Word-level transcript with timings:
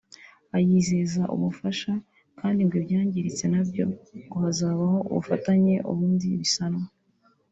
ayizeza 0.57 1.21
ubufasha 1.35 1.91
kandi 2.39 2.59
ngo 2.63 2.75
ibyangiritse 2.81 3.45
nabyo 3.53 3.83
ngo 4.25 4.35
hazabaho 4.43 4.97
ubufatanye 5.09 5.75
ubundi 5.91 6.27
bisanwe 6.41 6.85